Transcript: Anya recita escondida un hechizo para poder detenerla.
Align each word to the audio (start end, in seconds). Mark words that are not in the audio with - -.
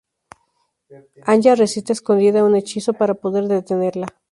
Anya 1.31 1.53
recita 1.53 1.93
escondida 1.93 2.43
un 2.49 2.55
hechizo 2.55 2.91
para 2.93 3.13
poder 3.13 3.43
detenerla. 3.47 4.07